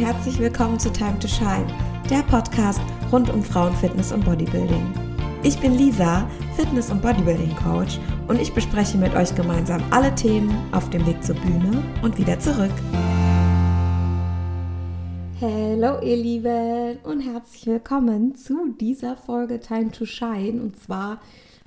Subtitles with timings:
[0.00, 1.66] herzlich willkommen zu Time to Shine,
[2.08, 2.80] der Podcast
[3.12, 4.94] rund um Frauenfitness und Bodybuilding.
[5.42, 6.26] Ich bin Lisa,
[6.56, 11.34] Fitness- und Bodybuilding-Coach und ich bespreche mit euch gemeinsam alle Themen auf dem Weg zur
[11.34, 12.72] Bühne und wieder zurück.
[15.38, 21.20] Hallo ihr Lieben und herzlich willkommen zu dieser Folge Time to Shine und zwar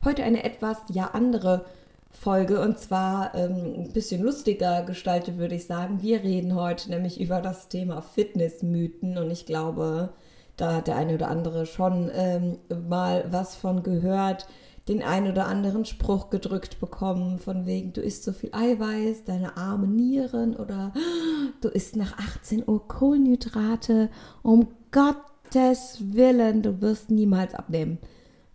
[0.03, 1.82] heute eine etwas ja andere Folge
[2.25, 6.01] und zwar ähm, ein bisschen lustiger gestaltet, würde ich sagen.
[6.01, 10.13] Wir reden heute nämlich über das Thema Fitnessmythen und ich glaube,
[10.55, 14.47] da hat der eine oder andere schon ähm, mal was von gehört,
[14.87, 19.57] den einen oder anderen Spruch gedrückt bekommen, von wegen, du isst so viel Eiweiß, deine
[19.57, 20.93] armen Nieren oder
[21.61, 24.09] du isst nach 18 Uhr Kohlenhydrate,
[24.41, 27.97] um Gottes Willen, du wirst niemals abnehmen.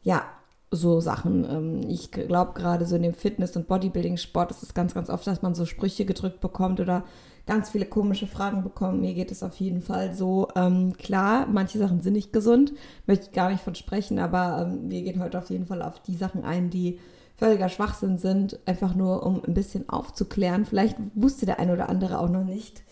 [0.02, 0.24] Ja,
[0.70, 1.44] so Sachen.
[1.44, 5.26] Ähm, ich glaube gerade so in dem Fitness- und Bodybuilding-Sport ist es ganz, ganz oft,
[5.26, 7.04] dass man so Sprüche gedrückt bekommt oder
[7.46, 9.00] ganz viele komische Fragen bekommt.
[9.00, 10.48] Mir geht es auf jeden Fall so.
[10.54, 12.74] Ähm, klar, manche Sachen sind nicht gesund,
[13.06, 16.02] möchte ich gar nicht von sprechen, aber ähm, wir gehen heute auf jeden Fall auf
[16.02, 16.98] die Sachen ein, die
[17.36, 20.66] völliger Schwachsinn sind, einfach nur um ein bisschen aufzuklären.
[20.66, 22.82] Vielleicht wusste der eine oder andere auch noch nicht,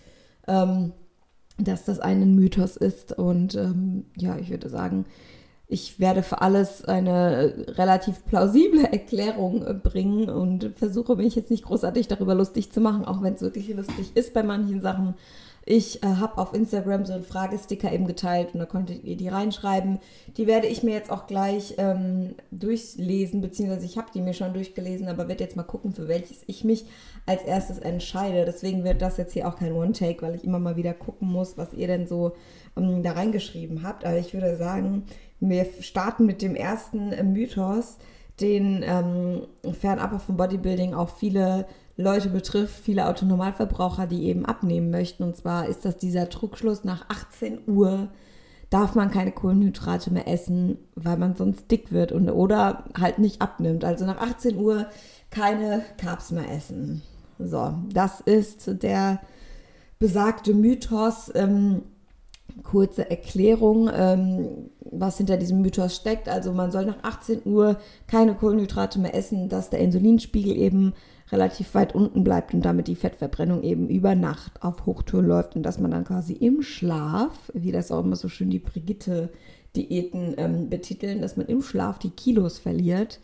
[0.46, 3.10] dass das ein Mythos ist.
[3.18, 3.58] Und
[4.16, 5.04] ja, ich würde sagen,
[5.68, 11.64] ich werde für alles eine relativ plausible Erklärung äh, bringen und versuche mich jetzt nicht
[11.64, 15.14] großartig darüber lustig zu machen, auch wenn es wirklich lustig ist bei manchen Sachen.
[15.68, 19.26] Ich äh, habe auf Instagram so einen Fragesticker eben geteilt und da konntet ihr die
[19.26, 19.98] reinschreiben.
[20.36, 24.54] Die werde ich mir jetzt auch gleich ähm, durchlesen, beziehungsweise ich habe die mir schon
[24.54, 26.84] durchgelesen, aber werde jetzt mal gucken, für welches ich mich
[27.26, 28.44] als erstes entscheide.
[28.44, 31.58] Deswegen wird das jetzt hier auch kein One-Take, weil ich immer mal wieder gucken muss,
[31.58, 32.36] was ihr denn so
[32.76, 34.04] ähm, da reingeschrieben habt.
[34.04, 35.02] Aber ich würde sagen,
[35.40, 37.98] wir starten mit dem ersten äh, Mythos,
[38.40, 39.42] den ähm,
[39.72, 45.22] fernab vom Bodybuilding auch viele Leute betrifft, viele Autonormalverbraucher, die eben abnehmen möchten.
[45.22, 48.08] Und zwar ist das dieser Trugschluss, nach 18 Uhr
[48.68, 53.40] darf man keine Kohlenhydrate mehr essen, weil man sonst dick wird und, oder halt nicht
[53.40, 53.84] abnimmt.
[53.84, 54.86] Also nach 18 Uhr
[55.30, 57.02] keine Carbs mehr essen.
[57.38, 59.20] So, das ist der
[59.98, 61.30] besagte Mythos.
[61.34, 61.82] Ähm,
[62.62, 66.28] kurze Erklärung, ähm, was hinter diesem Mythos steckt.
[66.28, 70.94] Also man soll nach 18 Uhr keine Kohlenhydrate mehr essen, dass der Insulinspiegel eben
[71.32, 75.64] relativ weit unten bleibt und damit die Fettverbrennung eben über Nacht auf Hochtour läuft und
[75.64, 80.68] dass man dann quasi im Schlaf, wie das auch immer so schön die Brigitte-Diäten ähm,
[80.70, 83.18] betiteln, dass man im Schlaf die Kilos verliert.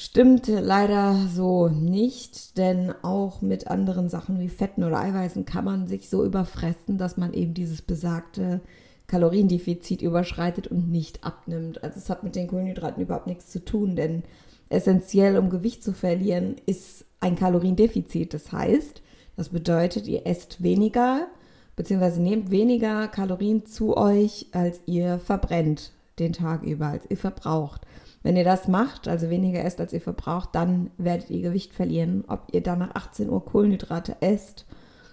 [0.00, 5.88] Stimmt leider so nicht, denn auch mit anderen Sachen wie Fetten oder Eiweißen kann man
[5.88, 8.60] sich so überfressen, dass man eben dieses besagte
[9.08, 11.82] Kaloriendefizit überschreitet und nicht abnimmt.
[11.82, 14.22] Also es hat mit den Kohlenhydraten überhaupt nichts zu tun, denn
[14.68, 18.32] essentiell, um Gewicht zu verlieren, ist ein Kaloriendefizit.
[18.34, 19.02] Das heißt,
[19.34, 21.26] das bedeutet, ihr esst weniger
[21.74, 22.20] bzw.
[22.20, 27.80] nehmt weniger Kalorien zu euch, als ihr verbrennt den Tag über, als ihr verbraucht.
[28.22, 32.24] Wenn ihr das macht, also weniger esst, als ihr verbraucht, dann werdet ihr Gewicht verlieren.
[32.26, 34.66] Ob ihr dann nach 18 Uhr Kohlenhydrate esst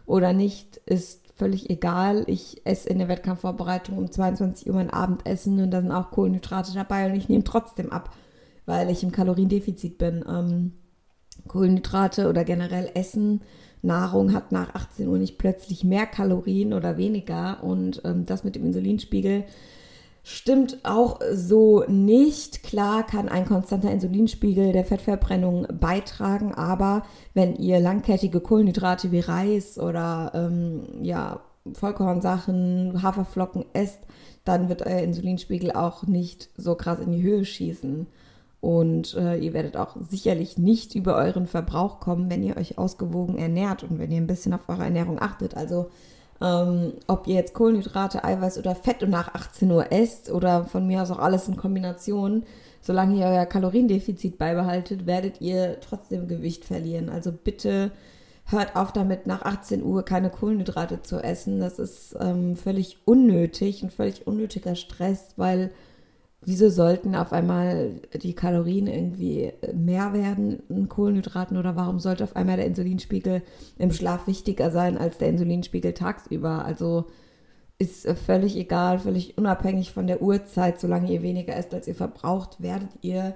[0.06, 2.24] oder nicht, ist völlig egal.
[2.28, 6.74] Ich esse in der Wettkampfvorbereitung um 22 Uhr mein Abendessen und da sind auch Kohlenhydrate
[6.74, 8.16] dabei und ich nehme trotzdem ab,
[8.66, 10.24] weil ich im Kaloriendefizit bin.
[10.28, 10.74] Ähm,
[11.48, 13.42] Kohlenhydrate oder generell Essen,
[13.82, 18.56] Nahrung hat nach 18 Uhr nicht plötzlich mehr Kalorien oder weniger und ähm, das mit
[18.56, 19.44] dem Insulinspiegel
[20.28, 22.64] stimmt auch so nicht.
[22.64, 27.04] Klar kann ein konstanter Insulinspiegel der Fettverbrennung beitragen, aber
[27.36, 31.42] wenn ihr langkettige Kohlenhydrate wie Reis oder ähm, ja,
[31.74, 34.00] Vollkornsachen, Haferflocken esst,
[34.44, 38.08] dann wird euer Insulinspiegel auch nicht so krass in die Höhe schießen.
[38.62, 43.38] Und äh, ihr werdet auch sicherlich nicht über euren Verbrauch kommen, wenn ihr euch ausgewogen
[43.38, 45.56] ernährt und wenn ihr ein bisschen auf eure Ernährung achtet.
[45.56, 45.92] Also
[46.42, 51.02] ähm, ob ihr jetzt Kohlenhydrate, Eiweiß oder Fett nach 18 Uhr esst oder von mir
[51.02, 52.44] aus auch alles in Kombination,
[52.82, 57.10] solange ihr euer Kaloriendefizit beibehaltet, werdet ihr trotzdem Gewicht verlieren.
[57.10, 57.92] Also bitte
[58.46, 61.60] hört auf damit, nach 18 Uhr keine Kohlenhydrate zu essen.
[61.60, 65.72] Das ist ähm, völlig unnötig, ein völlig unnötiger Stress, weil
[66.42, 72.36] wieso sollten auf einmal die Kalorien irgendwie mehr werden in Kohlenhydraten oder warum sollte auf
[72.36, 73.42] einmal der Insulinspiegel
[73.78, 76.66] im Schlaf wichtiger sein als der Insulinspiegel tagsüber?
[76.66, 77.06] Also
[77.78, 82.62] ist völlig egal, völlig unabhängig von der Uhrzeit, solange ihr weniger esst, als ihr verbraucht,
[82.62, 83.36] werdet ihr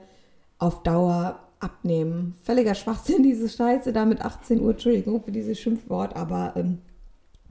[0.60, 2.36] auf Dauer abnehmen.
[2.44, 6.80] Völliger Schwachsinn, diese Scheiße da mit 18 Uhr, Entschuldigung für dieses Schimpfwort, aber ähm,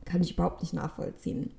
[0.04, 1.50] kann ich überhaupt nicht nachvollziehen.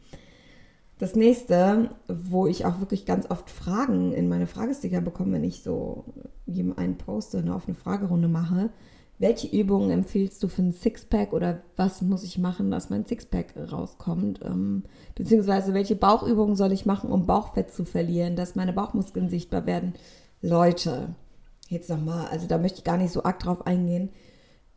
[0.99, 5.63] Das nächste, wo ich auch wirklich ganz oft Fragen in meine Fragesticker bekomme, wenn ich
[5.63, 6.03] so
[6.75, 8.69] einen poste, eine Fragerunde mache,
[9.17, 13.53] welche Übungen empfiehlst du für ein Sixpack oder was muss ich machen, dass mein Sixpack
[13.71, 14.41] rauskommt?
[14.43, 14.83] Ähm,
[15.15, 19.93] beziehungsweise welche Bauchübungen soll ich machen, um Bauchfett zu verlieren, dass meine Bauchmuskeln sichtbar werden?
[20.41, 21.15] Leute,
[21.69, 24.09] jetzt nochmal, also da möchte ich gar nicht so arg drauf eingehen.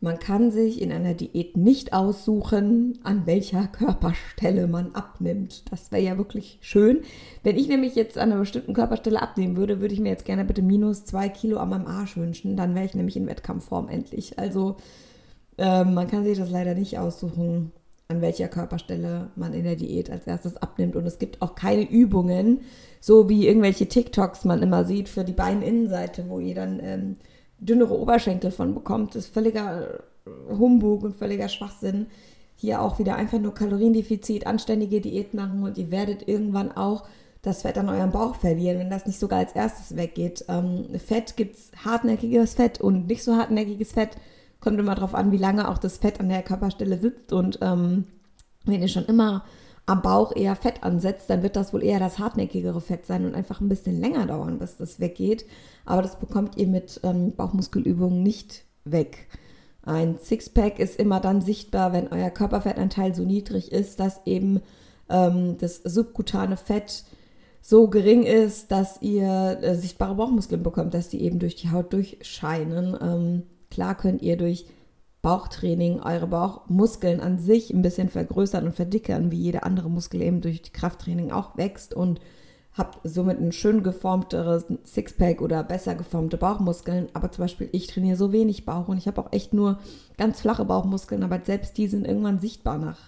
[0.03, 5.63] Man kann sich in einer Diät nicht aussuchen, an welcher Körperstelle man abnimmt.
[5.71, 7.03] Das wäre ja wirklich schön.
[7.41, 10.43] Wenn ich nämlich jetzt an einer bestimmten Körperstelle abnehmen würde, würde ich mir jetzt gerne
[10.43, 12.57] bitte minus zwei Kilo an meinem Arsch wünschen.
[12.57, 14.37] Dann wäre ich nämlich in Wettkampfform endlich.
[14.37, 14.75] Also
[15.57, 17.71] äh, man kann sich das leider nicht aussuchen,
[18.09, 20.97] an welcher Körperstelle man in der Diät als erstes abnimmt.
[20.97, 22.59] Und es gibt auch keine Übungen,
[22.99, 26.81] so wie irgendwelche TikToks man immer sieht für die Beininnenseite, wo ihr dann...
[26.83, 27.15] Ähm,
[27.59, 30.03] dünnere Oberschenkel von bekommt, ist völliger
[30.49, 32.07] Humbug und völliger Schwachsinn.
[32.55, 37.03] Hier auch wieder einfach nur Kaloriendefizit, anständige Diät machen und ihr werdet irgendwann auch
[37.41, 40.45] das Fett an eurem Bauch verlieren, wenn das nicht sogar als erstes weggeht.
[40.47, 44.11] Ähm, Fett gibt es hartnäckiges Fett und nicht so hartnäckiges Fett.
[44.61, 47.33] Kommt immer darauf an, wie lange auch das Fett an der Körperstelle sitzt.
[47.33, 48.05] Und ähm,
[48.63, 49.43] wenn ihr schon immer
[49.85, 53.35] am Bauch eher Fett ansetzt, dann wird das wohl eher das hartnäckigere Fett sein und
[53.35, 55.45] einfach ein bisschen länger dauern, bis das weggeht.
[55.85, 59.27] Aber das bekommt ihr mit ähm, Bauchmuskelübungen nicht weg.
[59.81, 64.61] Ein Sixpack ist immer dann sichtbar, wenn euer Körperfettanteil so niedrig ist, dass eben
[65.09, 67.03] ähm, das subkutane Fett
[67.61, 71.91] so gering ist, dass ihr äh, sichtbare Bauchmuskeln bekommt, dass die eben durch die Haut
[71.91, 72.97] durchscheinen.
[73.01, 74.65] Ähm, klar könnt ihr durch
[75.23, 80.41] Bauchtraining eure Bauchmuskeln an sich ein bisschen vergrößern und verdickern, wie jede andere Muskel eben
[80.41, 82.19] durch Krafttraining auch wächst und
[82.73, 87.07] habt somit ein schön geformteres Sixpack oder besser geformte Bauchmuskeln.
[87.13, 89.79] Aber zum Beispiel, ich trainiere so wenig Bauch und ich habe auch echt nur
[90.17, 92.99] ganz flache Bauchmuskeln, aber selbst die sind irgendwann sichtbar nach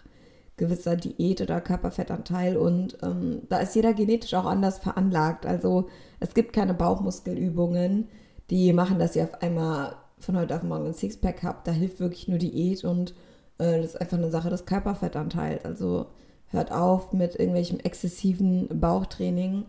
[0.55, 5.45] gewisser Diät oder Körperfettanteil und ähm, da ist jeder genetisch auch anders veranlagt.
[5.45, 5.89] Also
[6.21, 8.07] es gibt keine Bauchmuskelübungen,
[8.49, 11.67] die machen, dass ihr auf einmal von heute auf morgen ein Sixpack habt.
[11.67, 13.11] Da hilft wirklich nur Diät und
[13.57, 15.63] äh, das ist einfach eine Sache des Körperfettanteils.
[15.65, 16.07] Also
[16.47, 19.65] hört auf mit irgendwelchem exzessiven Bauchtraining,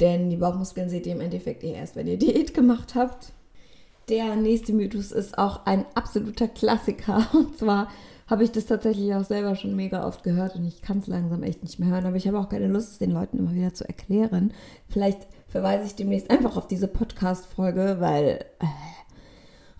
[0.00, 3.32] denn die Bauchmuskeln seht ihr im Endeffekt eh erst, wenn ihr Diät gemacht habt.
[4.08, 7.28] Der nächste Mythos ist auch ein absoluter Klassiker.
[7.32, 7.88] Und zwar
[8.26, 11.42] habe ich das tatsächlich auch selber schon mega oft gehört und ich kann es langsam
[11.42, 13.74] echt nicht mehr hören, aber ich habe auch keine Lust, es den Leuten immer wieder
[13.74, 14.52] zu erklären.
[14.88, 18.66] Vielleicht verweise ich demnächst einfach auf diese Podcast-Folge, weil äh,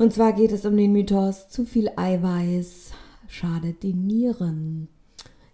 [0.00, 2.93] und zwar geht es um den Mythos, zu viel Eiweiß
[3.29, 4.88] schadet den Nieren.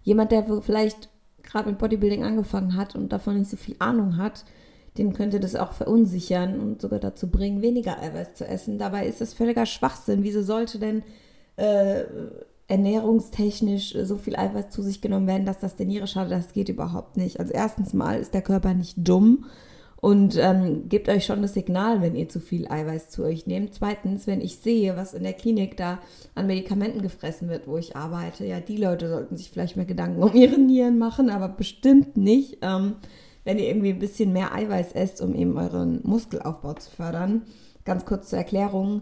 [0.03, 1.09] Jemand, der vielleicht
[1.43, 4.45] gerade mit Bodybuilding angefangen hat und davon nicht so viel Ahnung hat,
[4.97, 8.79] den könnte das auch verunsichern und sogar dazu bringen, weniger Eiweiß zu essen.
[8.79, 10.23] Dabei ist das völliger Schwachsinn.
[10.23, 11.03] Wieso sollte denn
[11.57, 12.05] äh,
[12.69, 16.31] ernährungstechnisch so viel Eiweiß zu sich genommen werden, dass das der Niere schadet?
[16.31, 17.41] Das geht überhaupt nicht.
[17.41, 19.43] Also erstens mal ist der Körper nicht dumm
[19.99, 23.73] und ähm, gebt euch schon das Signal, wenn ihr zu viel Eiweiß zu euch nehmt.
[23.73, 25.99] Zweitens, wenn ich sehe, was in der Klinik da
[26.35, 30.21] an Medikamenten gefressen wird, wo ich arbeite, ja, die Leute sollten sich vielleicht mehr Gedanken
[30.21, 32.95] um ihre Nieren machen, aber bestimmt nicht, ähm,
[33.43, 37.43] wenn ihr irgendwie ein bisschen mehr Eiweiß esst, um eben euren Muskelaufbau zu fördern.
[37.83, 39.01] Ganz kurz zur Erklärung.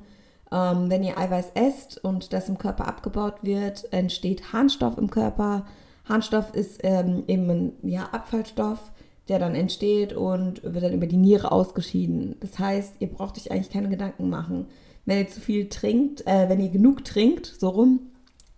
[0.52, 5.66] Ähm, wenn ihr Eiweiß esst und das im Körper abgebaut wird, entsteht Harnstoff im Körper.
[6.08, 8.92] Harnstoff ist ähm, eben ein ja, Abfallstoff
[9.28, 12.36] der dann entsteht und wird dann über die Niere ausgeschieden.
[12.40, 14.68] Das heißt, ihr braucht euch eigentlich keine Gedanken machen.
[15.06, 18.00] Wenn ihr zu viel trinkt, äh, wenn ihr genug trinkt, so rum,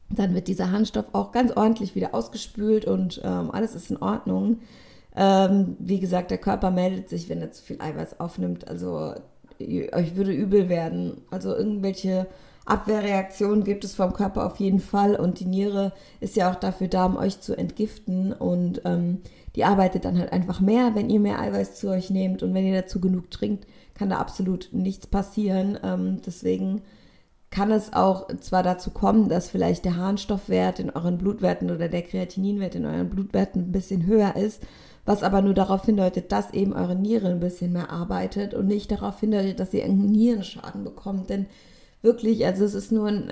[0.09, 4.59] dann wird dieser Harnstoff auch ganz ordentlich wieder ausgespült und ähm, alles ist in Ordnung.
[5.15, 8.67] Ähm, wie gesagt, der Körper meldet sich, wenn er zu viel Eiweiß aufnimmt.
[8.67, 9.15] Also
[9.59, 11.21] euch würde übel werden.
[11.31, 12.27] Also irgendwelche
[12.65, 16.87] Abwehrreaktionen gibt es vom Körper auf jeden Fall und die Niere ist ja auch dafür
[16.87, 19.21] da, um euch zu entgiften und ähm,
[19.57, 22.67] die arbeitet dann halt einfach mehr, wenn ihr mehr Eiweiß zu euch nehmt und wenn
[22.67, 25.79] ihr dazu genug trinkt, kann da absolut nichts passieren.
[25.83, 26.83] Ähm, deswegen
[27.49, 32.03] kann es auch zwar dazu kommen, dass vielleicht der Harnstoffwert in euren Blutwerten oder der
[32.03, 34.61] Kreatininwert in euren Blutwerten ein bisschen höher ist,
[35.05, 38.91] was aber nur darauf hindeutet, dass eben eure Niere ein bisschen mehr arbeitet und nicht
[38.91, 41.31] darauf hindeutet, dass ihr irgendeinen Nierenschaden bekommt.
[41.31, 41.47] Denn
[42.03, 43.27] wirklich, also es ist nur ein,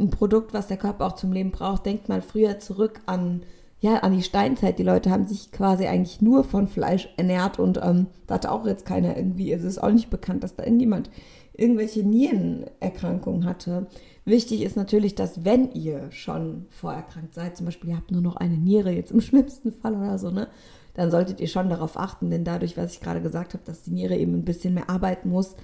[0.00, 1.84] ein Produkt, was der Körper auch zum Leben braucht.
[1.84, 3.42] Denkt mal früher zurück an
[3.86, 4.78] ja, an die Steinzeit.
[4.78, 8.66] Die Leute haben sich quasi eigentlich nur von Fleisch ernährt und ähm, da hatte auch
[8.66, 11.08] jetzt keiner irgendwie, es ist auch nicht bekannt, dass da irgendjemand
[11.54, 13.86] irgendwelche Nierenerkrankungen hatte.
[14.24, 18.36] Wichtig ist natürlich, dass wenn ihr schon vorerkrankt seid, zum Beispiel ihr habt nur noch
[18.36, 20.48] eine Niere, jetzt im schlimmsten Fall oder so, ne,
[20.94, 23.92] dann solltet ihr schon darauf achten, denn dadurch, was ich gerade gesagt habe, dass die
[23.92, 25.54] Niere eben ein bisschen mehr arbeiten muss,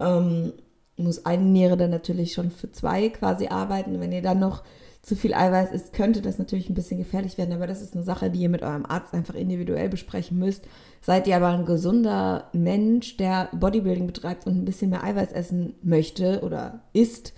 [0.00, 0.52] ähm,
[0.96, 4.00] muss eine Niere dann natürlich schon für zwei quasi arbeiten.
[4.00, 4.62] Wenn ihr dann noch
[5.06, 8.02] zu viel Eiweiß ist, könnte das natürlich ein bisschen gefährlich werden, aber das ist eine
[8.02, 10.64] Sache, die ihr mit eurem Arzt einfach individuell besprechen müsst.
[11.00, 15.74] Seid ihr aber ein gesunder Mensch, der Bodybuilding betreibt und ein bisschen mehr Eiweiß essen
[15.80, 17.34] möchte oder isst,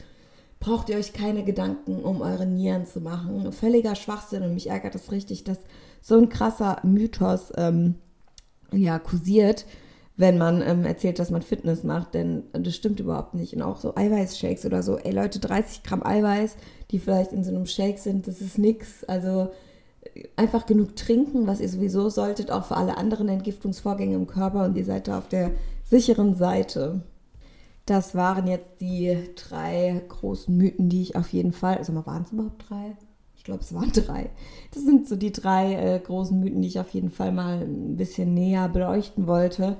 [0.61, 3.53] braucht ihr euch keine Gedanken um eure Nieren zu machen.
[3.53, 5.59] Völliger Schwachsinn und mich ärgert es richtig, dass
[6.01, 7.97] so ein krasser Mythos ähm,
[8.73, 9.67] ja, kursiert,
[10.19, 13.55] wenn man ähm, erzählt, dass man Fitness macht, denn das stimmt überhaupt nicht.
[13.55, 16.57] Und auch so Eiweißshakes oder so, ey Leute, 30 Gramm Eiweiß,
[16.91, 19.05] die vielleicht in so einem Shake sind, das ist nix.
[19.05, 19.49] Also
[20.37, 24.77] einfach genug trinken, was ihr sowieso solltet, auch für alle anderen Entgiftungsvorgänge im Körper und
[24.77, 25.53] ihr seid da auf der
[25.85, 27.03] sicheren Seite.
[27.87, 32.33] Das waren jetzt die drei großen Mythen, die ich auf jeden Fall, also waren es
[32.33, 32.97] überhaupt drei?
[33.37, 34.31] Ich glaube, es waren drei.
[34.75, 37.97] Das sind so die drei äh, großen Mythen, die ich auf jeden Fall mal ein
[37.97, 39.77] bisschen näher beleuchten wollte.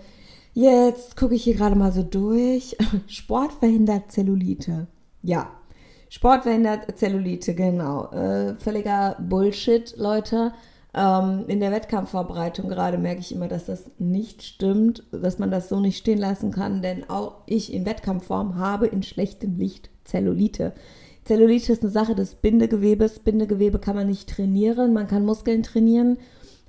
[0.61, 2.77] Jetzt gucke ich hier gerade mal so durch.
[3.07, 4.89] Sport verhindert Zellulite.
[5.23, 5.53] Ja,
[6.09, 8.11] Sport verhindert Zellulite, genau.
[8.11, 10.53] Äh, völliger Bullshit, Leute.
[10.95, 15.69] Ähm, in der Wettkampfvorbereitung gerade merke ich immer, dass das nicht stimmt, dass man das
[15.69, 20.73] so nicht stehen lassen kann, denn auch ich in Wettkampfform habe in schlechtem Licht Zellulite.
[21.25, 23.21] Zellulite ist eine Sache des Bindegewebes.
[23.21, 26.19] Bindegewebe kann man nicht trainieren, man kann Muskeln trainieren.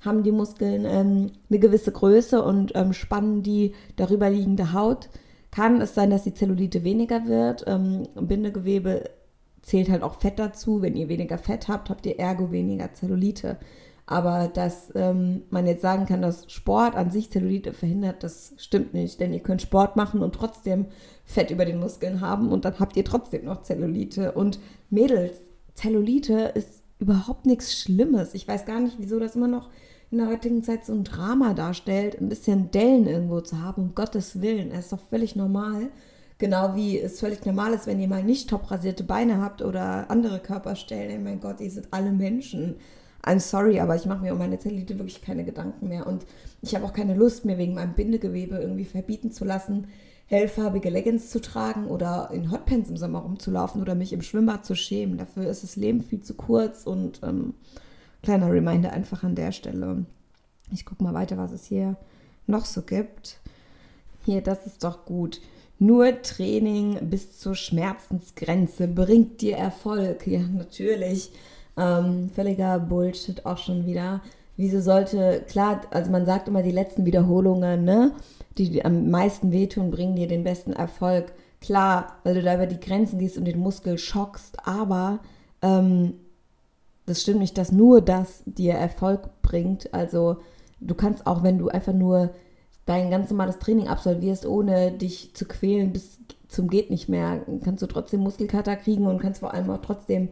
[0.04, 5.10] Haben die Muskeln ähm, eine gewisse Größe und ähm, spannen die darüber liegende Haut,
[5.50, 7.64] kann es sein, dass die Zellulite weniger wird.
[7.66, 9.10] Ähm, Bindegewebe
[9.62, 10.82] zählt halt auch Fett dazu.
[10.82, 13.58] Wenn ihr weniger Fett habt, habt ihr ergo weniger Zellulite.
[14.06, 18.94] Aber dass ähm, man jetzt sagen kann, dass Sport an sich Zellulite verhindert, das stimmt
[18.94, 19.20] nicht.
[19.20, 20.86] Denn ihr könnt Sport machen und trotzdem
[21.24, 24.32] Fett über den Muskeln haben und dann habt ihr trotzdem noch Zellulite.
[24.32, 25.38] Und Mädels,
[25.74, 28.34] Zellulite ist überhaupt nichts Schlimmes.
[28.34, 29.70] Ich weiß gar nicht, wieso das immer noch
[30.10, 33.94] in der heutigen Zeit so ein Drama darstellt, ein bisschen Dellen irgendwo zu haben, um
[33.94, 34.72] Gottes Willen.
[34.72, 35.88] Es ist doch völlig normal.
[36.38, 40.10] Genau wie es völlig normal ist, wenn ihr mal nicht top rasierte Beine habt oder
[40.10, 41.10] andere Körperstellen.
[41.10, 42.76] Ey, mein Gott, ihr seid alle Menschen.
[43.22, 46.06] I'm sorry, aber ich mache mir um meine Zellulite wirklich keine Gedanken mehr.
[46.06, 46.26] Und
[46.62, 49.88] ich habe auch keine Lust mehr, wegen meinem Bindegewebe irgendwie verbieten zu lassen,
[50.26, 54.74] hellfarbige Leggings zu tragen oder in Hotpants im Sommer rumzulaufen oder mich im Schwimmbad zu
[54.74, 55.18] schämen.
[55.18, 57.54] Dafür ist das Leben viel zu kurz und ähm,
[58.22, 60.04] kleiner Reminder einfach an der Stelle.
[60.72, 61.96] Ich gucke mal weiter, was es hier
[62.46, 63.38] noch so gibt.
[64.24, 65.40] Hier, das ist doch gut.
[65.78, 70.26] Nur Training bis zur Schmerzensgrenze bringt dir Erfolg.
[70.26, 71.32] Ja, natürlich.
[71.76, 74.20] Ähm, völliger Bullshit auch schon wieder.
[74.58, 78.12] Wieso sollte, klar, also man sagt immer die letzten Wiederholungen, ne,
[78.58, 81.32] die, am meisten wehtun, bringen dir den besten Erfolg.
[81.62, 85.20] Klar, weil du da über die Grenzen gehst und den Muskel schockst, aber
[85.62, 86.14] ähm,
[87.10, 89.92] das stimmt nicht, dass nur das dir Erfolg bringt.
[89.92, 90.36] Also
[90.80, 92.30] du kannst auch, wenn du einfach nur
[92.86, 97.82] dein ganz normales Training absolvierst, ohne dich zu quälen bis zum geht nicht mehr, kannst
[97.82, 100.28] du trotzdem Muskelkater kriegen und kannst vor allem auch trotzdem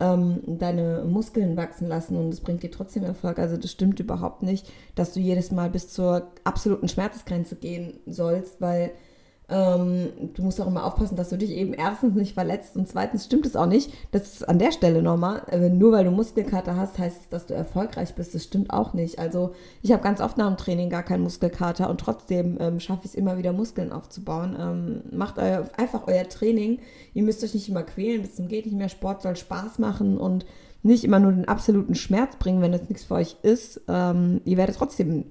[0.00, 3.38] ähm, deine Muskeln wachsen lassen und es bringt dir trotzdem Erfolg.
[3.38, 8.60] Also das stimmt überhaupt nicht, dass du jedes Mal bis zur absoluten Schmerzgrenze gehen sollst,
[8.60, 8.92] weil
[9.48, 13.44] du musst auch immer aufpassen, dass du dich eben erstens nicht verletzt und zweitens stimmt
[13.44, 13.92] es auch nicht.
[14.10, 15.42] Das ist an der Stelle nochmal.
[15.50, 18.34] Äh, nur weil du Muskelkater hast, heißt es, dass du erfolgreich bist.
[18.34, 19.18] Das stimmt auch nicht.
[19.18, 23.02] Also ich habe ganz oft nach dem Training gar keinen Muskelkater und trotzdem ähm, schaffe
[23.04, 24.56] ich es immer wieder Muskeln aufzubauen.
[24.58, 26.78] Ähm, macht euer, einfach euer Training.
[27.12, 28.88] Ihr müsst euch nicht immer quälen, bis zum geht nicht mehr.
[28.88, 30.46] Sport soll Spaß machen und
[30.82, 33.82] nicht immer nur den absoluten Schmerz bringen, wenn das nichts für euch ist.
[33.88, 35.24] Ähm, ihr werdet trotzdem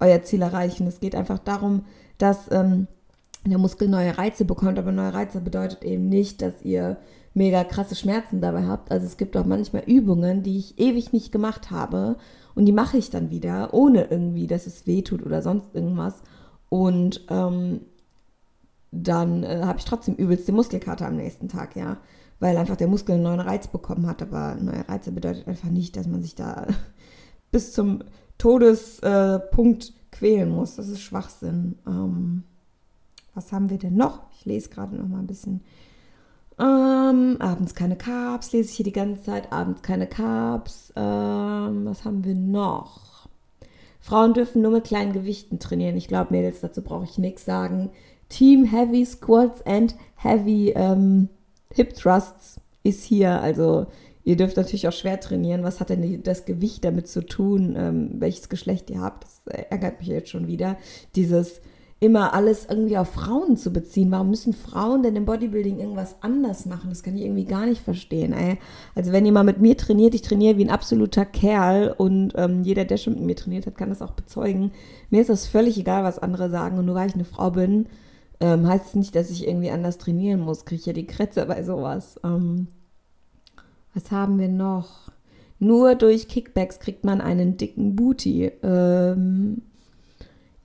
[0.00, 0.86] euer Ziel erreichen.
[0.86, 1.84] Es geht einfach darum,
[2.18, 2.86] dass ähm,
[3.50, 6.98] der Muskel neue Reize bekommt, aber neue Reize bedeutet eben nicht, dass ihr
[7.34, 8.90] mega krasse Schmerzen dabei habt.
[8.90, 12.16] Also es gibt auch manchmal Übungen, die ich ewig nicht gemacht habe
[12.56, 16.22] und die mache ich dann wieder, ohne irgendwie, dass es weh tut oder sonst irgendwas.
[16.70, 17.82] Und ähm,
[18.90, 21.98] dann äh, habe ich trotzdem übelste Muskelkater am nächsten Tag, ja.
[22.40, 24.22] Weil einfach der Muskel einen neuen Reiz bekommen hat.
[24.22, 26.66] Aber neue Reize bedeutet einfach nicht, dass man sich da
[27.50, 28.02] bis zum
[28.38, 30.76] Todespunkt äh, quälen muss.
[30.76, 31.76] Das ist Schwachsinn.
[31.86, 32.44] Ähm,
[33.36, 34.22] was haben wir denn noch?
[34.36, 35.60] Ich lese gerade noch mal ein bisschen.
[36.58, 39.52] Ähm, abends keine Carbs, lese ich hier die ganze Zeit.
[39.52, 40.92] Abends keine Carbs.
[40.96, 43.28] Ähm, was haben wir noch?
[44.00, 45.96] Frauen dürfen nur mit kleinen Gewichten trainieren.
[45.96, 47.90] Ich glaube, Mädels, dazu brauche ich nichts sagen.
[48.28, 51.28] Team Heavy Squats and Heavy ähm,
[51.74, 53.42] Hip Thrusts ist hier.
[53.42, 53.86] Also
[54.24, 55.62] ihr dürft natürlich auch schwer trainieren.
[55.62, 59.24] Was hat denn das Gewicht damit zu tun, ähm, welches Geschlecht ihr habt?
[59.24, 60.78] Das ärgert mich jetzt schon wieder.
[61.16, 61.60] Dieses
[61.98, 64.10] immer alles irgendwie auf Frauen zu beziehen.
[64.10, 66.90] Warum müssen Frauen denn im Bodybuilding irgendwas anders machen?
[66.90, 68.34] Das kann ich irgendwie gar nicht verstehen.
[68.34, 68.58] Ey.
[68.94, 72.84] Also wenn mal mit mir trainiert, ich trainiere wie ein absoluter Kerl und ähm, jeder,
[72.84, 74.72] der schon mit mir trainiert hat, kann das auch bezeugen.
[75.08, 77.86] Mir ist das völlig egal, was andere sagen und nur weil ich eine Frau bin,
[78.40, 80.66] ähm, heißt es nicht, dass ich irgendwie anders trainieren muss.
[80.66, 82.20] Kriege ich ja die Krätze bei sowas.
[82.22, 82.68] Ähm,
[83.94, 85.10] was haben wir noch?
[85.58, 88.52] Nur durch Kickbacks kriegt man einen dicken Booty.
[88.62, 89.62] Ähm,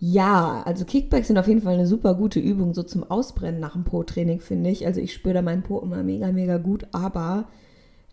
[0.03, 3.73] Ja, also Kickbacks sind auf jeden Fall eine super gute Übung, so zum Ausbrennen nach
[3.73, 4.87] dem Po-Training, finde ich.
[4.87, 7.47] Also ich spüre da meinen Po immer mega, mega gut, aber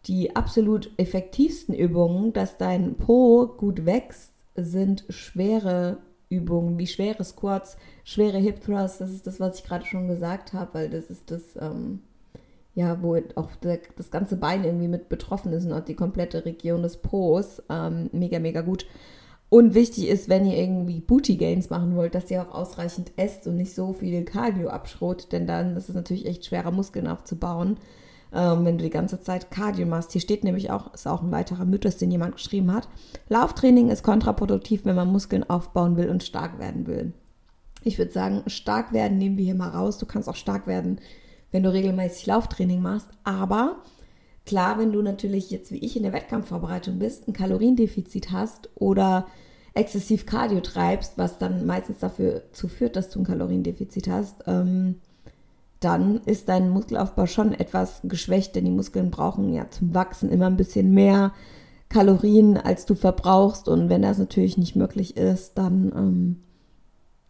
[0.04, 5.96] die absolut effektivsten Übungen, dass dein Po gut wächst, sind schwere
[6.28, 8.98] Übungen, wie schwere Squats, schwere Hip Thrusts.
[8.98, 12.00] Das ist das, was ich gerade schon gesagt habe, weil das ist das, ähm,
[12.74, 16.44] ja, wo auch der, das ganze Bein irgendwie mit betroffen ist und auch die komplette
[16.44, 17.62] Region des Po's.
[17.70, 18.84] Ähm, mega, mega gut.
[19.50, 23.46] Und wichtig ist, wenn ihr irgendwie Booty Gains machen wollt, dass ihr auch ausreichend esst
[23.46, 27.78] und nicht so viel Cardio abschrot, denn dann ist es natürlich echt schwerer, Muskeln aufzubauen,
[28.34, 30.12] ähm, wenn du die ganze Zeit Cardio machst.
[30.12, 32.88] Hier steht nämlich auch, ist auch ein weiterer Mythos, den jemand geschrieben hat.
[33.28, 37.14] Lauftraining ist kontraproduktiv, wenn man Muskeln aufbauen will und stark werden will.
[37.84, 39.96] Ich würde sagen, stark werden nehmen wir hier mal raus.
[39.96, 41.00] Du kannst auch stark werden,
[41.52, 43.76] wenn du regelmäßig Lauftraining machst, aber
[44.48, 49.26] Klar, wenn du natürlich jetzt wie ich in der Wettkampfvorbereitung bist, ein Kaloriendefizit hast oder
[49.74, 55.02] exzessiv Cardio treibst, was dann meistens dafür zu führt, dass du ein Kaloriendefizit hast, ähm,
[55.80, 60.46] dann ist dein Muskelaufbau schon etwas geschwächt, denn die Muskeln brauchen ja zum Wachsen immer
[60.46, 61.34] ein bisschen mehr
[61.90, 63.68] Kalorien, als du verbrauchst.
[63.68, 66.36] Und wenn das natürlich nicht möglich ist, dann, ähm,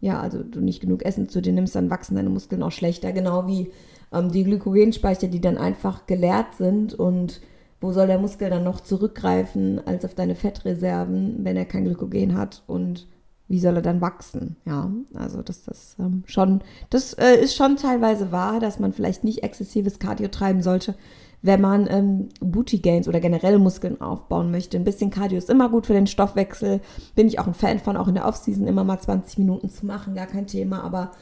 [0.01, 3.13] ja, also du nicht genug Essen zu dir nimmst, dann wachsen deine Muskeln auch schlechter.
[3.13, 3.73] Genau wie
[4.13, 7.41] ähm, die Glykogenspeicher, die dann einfach geleert sind und
[7.81, 12.37] wo soll der Muskel dann noch zurückgreifen als auf deine Fettreserven, wenn er kein Glykogen
[12.37, 13.07] hat und
[13.49, 14.57] wie soll er dann wachsen?
[14.67, 19.25] Ja, also das, das ähm, schon, das äh, ist schon teilweise wahr, dass man vielleicht
[19.25, 20.95] nicht exzessives Cardio treiben sollte,
[21.43, 24.77] wenn man ähm, Booty Gains oder generell Muskeln aufbauen möchte.
[24.77, 26.81] Ein bisschen Cardio ist immer gut für den Stoffwechsel.
[27.15, 29.87] Bin ich auch ein Fan von, auch in der Offseason immer mal 20 Minuten zu
[29.87, 30.83] machen, gar kein Thema.
[30.83, 31.13] Aber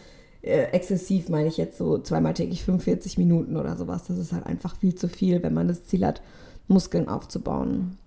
[0.42, 4.04] äh, exzessiv meine ich jetzt so zweimal täglich 45 Minuten oder sowas.
[4.08, 6.22] Das ist halt einfach viel zu viel, wenn man das Ziel hat,
[6.68, 7.98] Muskeln aufzubauen.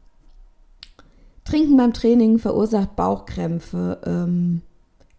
[1.45, 3.99] Trinken beim Training verursacht Bauchkrämpfe.
[4.05, 4.61] Ähm,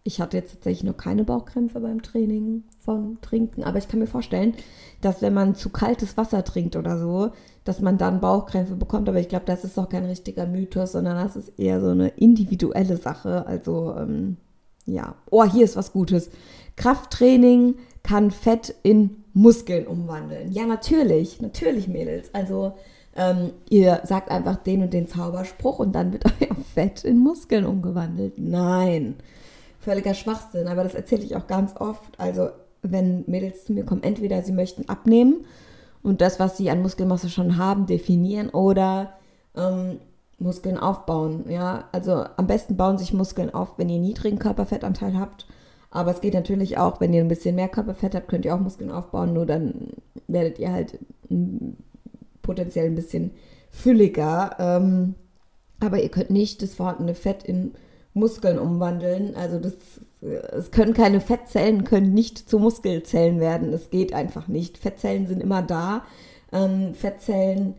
[0.03, 4.07] ich hatte jetzt tatsächlich noch keine Bauchkrämpfe beim Training von Trinken, aber ich kann mir
[4.07, 4.55] vorstellen,
[5.01, 7.31] dass wenn man zu kaltes Wasser trinkt oder so,
[7.63, 9.07] dass man dann Bauchkrämpfe bekommt.
[9.09, 12.09] Aber ich glaube, das ist auch kein richtiger Mythos, sondern das ist eher so eine
[12.09, 13.45] individuelle Sache.
[13.45, 14.37] Also ähm,
[14.85, 16.31] ja, oh, hier ist was Gutes.
[16.75, 20.51] Krafttraining kann Fett in Muskeln umwandeln.
[20.51, 22.33] Ja, natürlich, natürlich, Mädels.
[22.33, 22.73] Also
[23.15, 27.65] ähm, ihr sagt einfach den und den Zauberspruch und dann wird euer Fett in Muskeln
[27.65, 28.33] umgewandelt.
[28.37, 29.15] Nein,
[29.81, 30.67] völliger Schwachsinn.
[30.67, 32.19] Aber das erzähle ich auch ganz oft.
[32.19, 32.49] Also
[32.81, 35.45] wenn Mädels zu mir kommen, entweder sie möchten abnehmen
[36.01, 39.13] und das, was sie an Muskelmasse schon haben, definieren oder
[39.55, 39.99] ähm,
[40.39, 41.45] Muskeln aufbauen.
[41.49, 45.45] Ja, also am besten bauen sich Muskeln auf, wenn ihr niedrigen Körperfettanteil habt
[45.91, 48.59] aber es geht natürlich auch, wenn ihr ein bisschen mehr Körperfett habt, könnt ihr auch
[48.59, 49.89] Muskeln aufbauen, nur dann
[50.27, 50.97] werdet ihr halt
[52.41, 53.31] potenziell ein bisschen
[53.69, 54.55] fülliger.
[54.57, 55.15] Ähm,
[55.81, 57.75] aber ihr könnt nicht das vorhandene Fett in
[58.13, 59.35] Muskeln umwandeln.
[59.35, 59.73] Also das,
[60.21, 63.73] es können keine Fettzellen, können nicht zu Muskelzellen werden.
[63.73, 64.77] Es geht einfach nicht.
[64.77, 66.03] Fettzellen sind immer da.
[66.51, 67.75] Ähm, Fettzellen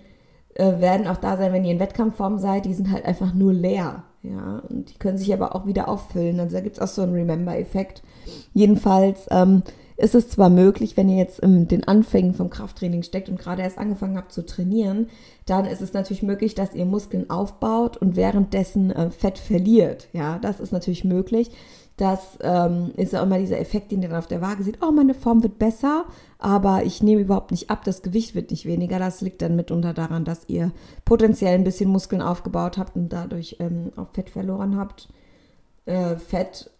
[0.54, 2.64] äh, werden auch da sein, wenn ihr in Wettkampfform seid.
[2.64, 4.04] Die sind halt einfach nur leer.
[4.22, 6.38] Ja, und die können sich aber auch wieder auffüllen.
[6.38, 8.02] Also da gibt es auch so einen Remember-Effekt.
[8.54, 9.62] Jedenfalls ähm,
[10.02, 13.62] ist es zwar möglich, wenn ihr jetzt in den Anfängen vom Krafttraining steckt und gerade
[13.62, 15.08] erst angefangen habt zu trainieren,
[15.46, 20.08] dann ist es natürlich möglich, dass ihr Muskeln aufbaut und währenddessen äh, Fett verliert.
[20.12, 21.52] Ja, das ist natürlich möglich.
[21.96, 24.82] Das ähm, ist ja immer dieser Effekt, den ihr dann auf der Waage seht.
[24.82, 26.06] Oh, meine Form wird besser,
[26.38, 27.84] aber ich nehme überhaupt nicht ab.
[27.84, 28.98] Das Gewicht wird nicht weniger.
[28.98, 30.72] Das liegt dann mitunter daran, dass ihr
[31.04, 35.10] potenziell ein bisschen Muskeln aufgebaut habt und dadurch ähm, auch Fett verloren habt.
[35.84, 36.71] Äh, Fett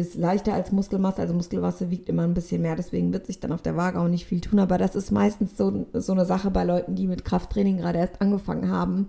[0.00, 3.52] ist leichter als Muskelmasse, also Muskelmasse wiegt immer ein bisschen mehr, deswegen wird sich dann
[3.52, 4.58] auf der Waage auch nicht viel tun.
[4.58, 8.20] Aber das ist meistens so, so eine Sache bei Leuten, die mit Krafttraining gerade erst
[8.20, 9.08] angefangen haben.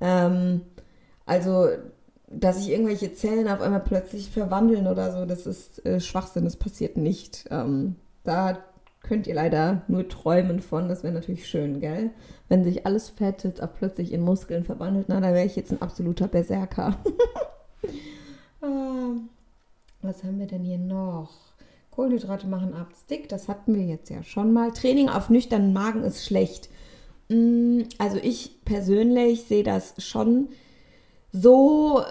[0.00, 0.62] Ähm,
[1.26, 1.68] also
[2.40, 6.56] dass sich irgendwelche Zellen auf einmal plötzlich verwandeln oder so, das ist äh, Schwachsinn, das
[6.56, 7.44] passiert nicht.
[7.50, 8.58] Ähm, da
[9.02, 12.10] könnt ihr leider nur träumen von, das wäre natürlich schön, gell?
[12.48, 15.72] Wenn sich alles Fett jetzt auch plötzlich in Muskeln verwandelt, na, da wäre ich jetzt
[15.72, 16.96] ein absoluter Berserker.
[18.62, 19.28] ähm,
[20.04, 21.30] was haben wir denn hier noch?
[21.90, 24.72] Kohlenhydrate machen abends dick, das hatten wir jetzt ja schon mal.
[24.72, 26.68] Training auf nüchternen Magen ist schlecht.
[27.28, 30.48] Mm, also ich persönlich sehe das schon
[31.32, 32.02] so,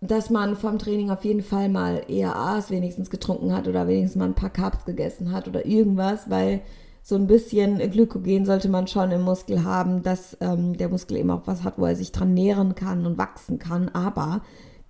[0.00, 4.18] dass man vom Training auf jeden Fall mal eher Aas wenigstens getrunken hat oder wenigstens
[4.18, 6.60] mal ein paar Carbs gegessen hat oder irgendwas, weil
[7.02, 11.30] so ein bisschen Glykogen sollte man schon im Muskel haben, dass ähm, der Muskel eben
[11.30, 13.88] auch was hat, wo er sich dran nähren kann und wachsen kann.
[13.88, 14.42] Aber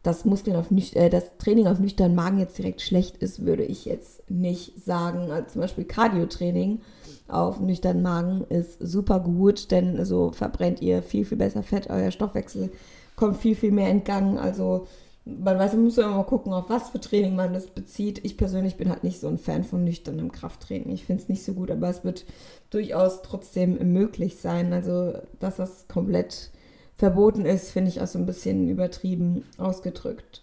[0.02, 3.64] das Muskeln auf nüch äh, das Training auf nüchternen Magen jetzt direkt schlecht ist, würde
[3.64, 5.30] ich jetzt nicht sagen.
[5.30, 6.80] Also zum Beispiel Cardio-Training
[7.26, 12.10] auf nüchternen Magen ist super gut, denn so verbrennt ihr viel, viel besser Fett, euer
[12.10, 12.70] Stoffwechsel
[13.18, 14.38] kommt viel, viel mehr in Gang.
[14.38, 14.86] Also
[15.24, 18.24] man weiß, man muss immer mal gucken, auf was für Training man das bezieht.
[18.24, 20.90] Ich persönlich bin halt nicht so ein Fan von nüchternem Krafttraining.
[20.90, 22.24] Ich finde es nicht so gut, aber es wird
[22.70, 24.72] durchaus trotzdem möglich sein.
[24.72, 26.50] Also, dass das komplett
[26.98, 30.42] verboten ist, finde ich auch so ein bisschen übertrieben ausgedrückt.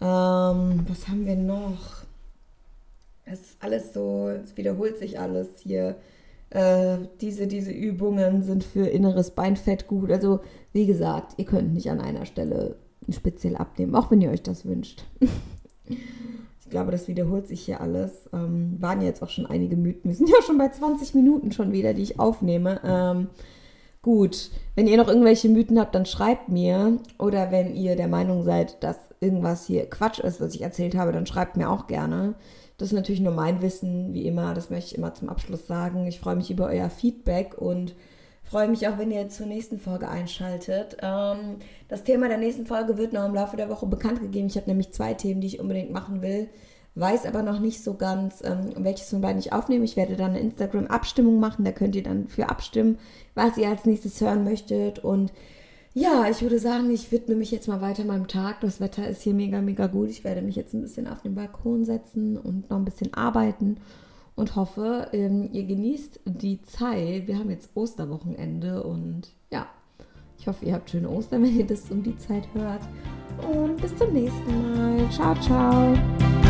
[0.00, 2.04] Ähm, was haben wir noch?
[3.24, 5.96] Es ist alles so, es wiederholt sich alles hier.
[6.50, 10.10] Äh, diese, diese Übungen sind für inneres Beinfett gut.
[10.10, 10.40] Also,
[10.72, 12.76] wie gesagt, ihr könnt nicht an einer Stelle
[13.10, 15.04] speziell abnehmen, auch wenn ihr euch das wünscht.
[15.88, 18.28] ich glaube, das wiederholt sich hier alles.
[18.34, 20.10] Ähm, waren jetzt auch schon einige Mythen.
[20.10, 22.80] Wir sind ja schon bei 20 Minuten schon wieder, die ich aufnehme.
[22.84, 23.28] Ähm,
[24.02, 26.98] gut, wenn ihr noch irgendwelche Mythen habt, dann schreibt mir.
[27.18, 31.12] Oder wenn ihr der Meinung seid, dass irgendwas hier Quatsch ist, was ich erzählt habe,
[31.12, 32.34] dann schreibt mir auch gerne.
[32.76, 34.54] Das ist natürlich nur mein Wissen, wie immer.
[34.54, 36.06] Das möchte ich immer zum Abschluss sagen.
[36.06, 37.94] Ich freue mich über euer Feedback und
[38.44, 40.96] freue mich auch, wenn ihr zur nächsten Folge einschaltet.
[41.02, 41.56] Ähm,
[41.88, 44.46] das Thema der nächsten Folge wird noch im Laufe der Woche bekannt gegeben.
[44.46, 46.48] Ich habe nämlich zwei Themen, die ich unbedingt machen will,
[46.98, 49.84] weiß aber noch nicht so ganz, ähm, welches von beiden ich aufnehme.
[49.84, 52.98] Ich werde dann eine Instagram-Abstimmung machen, da könnt ihr dann für abstimmen,
[53.34, 54.98] was ihr als nächstes hören möchtet.
[55.00, 55.32] Und
[55.94, 58.60] ja, ich würde sagen, ich widme mich jetzt mal weiter meinem Tag.
[58.60, 60.10] Das Wetter ist hier mega, mega gut.
[60.10, 63.78] Ich werde mich jetzt ein bisschen auf den Balkon setzen und noch ein bisschen arbeiten
[64.38, 67.26] und hoffe, ähm, ihr genießt die Zeit.
[67.26, 69.66] Wir haben jetzt Osterwochenende und ja,
[70.38, 72.82] ich hoffe, ihr habt schöne Ostern, wenn ihr das um die Zeit hört.
[73.52, 75.10] Und bis zum nächsten Mal.
[75.10, 76.47] Ciao, ciao.